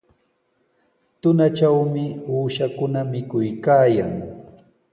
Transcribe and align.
Tunatrawmi 1.21 2.03
uushakuna 2.31 2.99
mikuykaayan. 3.11 4.11